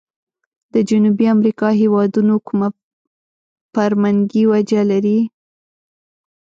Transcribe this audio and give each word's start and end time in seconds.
د 0.73 0.75
جنوبي 0.89 1.25
امريکا 1.35 1.69
هیوادونو 1.81 2.35
کومه 2.47 2.69
فرمنګي 3.73 4.43
وجه 4.51 4.81
لري؟ 4.91 5.19